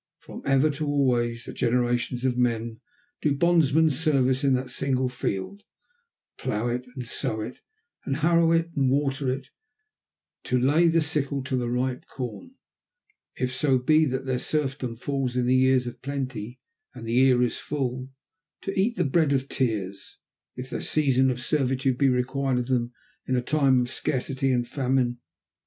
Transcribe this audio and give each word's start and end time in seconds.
From 0.17 0.41
ever 0.45 0.71
to 0.71 0.87
always 0.87 1.43
the 1.45 1.53
generations 1.53 2.25
of 2.25 2.35
men 2.35 2.79
do 3.21 3.35
bondsmen's 3.35 3.99
service 3.99 4.43
in 4.43 4.55
that 4.55 4.71
single 4.71 5.09
field, 5.09 5.59
to 6.37 6.43
plough 6.43 6.69
it 6.69 6.87
and 6.95 7.07
sow 7.07 7.41
it, 7.41 7.59
and 8.03 8.17
harrow 8.17 8.51
it 8.51 8.71
and 8.75 8.89
water 8.89 9.31
it, 9.31 9.49
to 10.45 10.57
lay 10.57 10.87
the 10.87 11.01
sickle 11.01 11.43
to 11.43 11.55
the 11.55 11.69
ripe 11.69 12.05
corn 12.07 12.55
if 13.35 13.53
so 13.53 13.77
be 13.77 14.05
that 14.05 14.25
their 14.25 14.39
serfdom 14.39 14.95
falls 14.95 15.35
in 15.35 15.45
the 15.45 15.53
years 15.55 15.85
of 15.85 16.01
plenty 16.01 16.59
and 16.95 17.05
the 17.07 17.19
ear 17.19 17.43
is 17.43 17.59
full, 17.59 18.09
to 18.61 18.73
eat 18.73 18.95
the 18.95 19.03
bread 19.05 19.31
of 19.33 19.47
tears, 19.47 20.17
if 20.55 20.71
their 20.71 20.81
season 20.81 21.29
of 21.29 21.39
servitude 21.39 21.99
be 21.99 22.09
required 22.09 22.57
of 22.57 22.69
them 22.69 22.91
in 23.27 23.35
a 23.35 23.41
time 23.43 23.79
of 23.79 23.91
scarcity 23.91 24.51
and 24.51 24.67
famine. 24.67 25.19